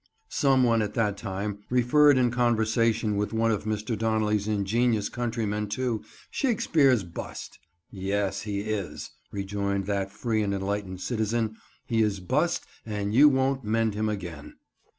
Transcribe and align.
Some 0.29 0.63
one 0.63 0.81
at 0.81 0.95
that 0.95 1.15
time 1.15 1.59
referred 1.69 2.17
in 2.17 2.31
conversation 2.31 3.17
with 3.17 3.33
one 3.33 3.51
of 3.51 3.65
Mr. 3.65 3.95
Donnelly's 3.95 4.47
ingenious 4.47 5.09
countrymen 5.09 5.67
to 5.77 6.03
"Shakespeare's 6.31 7.03
Bust." 7.03 7.59
"Yes, 7.91 8.41
he 8.41 8.61
is," 8.61 9.11
rejoined 9.31 9.85
that 9.85 10.09
free 10.11 10.41
and 10.41 10.55
enlightened 10.55 11.01
citizen: 11.01 11.55
"he 11.85 12.01
is 12.01 12.19
bust 12.19 12.65
and 12.83 13.13
you 13.13 13.29
won't 13.29 13.63
mend 13.63 13.93
him 13.93 14.09
again." 14.09 14.55